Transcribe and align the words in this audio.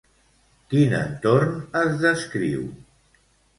Quin 0.71 0.95
entorn 1.01 1.53
es 1.83 2.01
descriu? 2.07 2.67